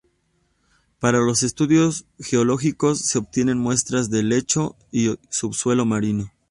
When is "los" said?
1.19-1.43